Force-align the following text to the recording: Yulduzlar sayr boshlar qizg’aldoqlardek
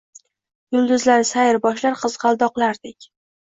Yulduzlar 0.77 1.27
sayr 1.33 1.61
boshlar 1.67 2.01
qizg’aldoqlardek 2.01 3.11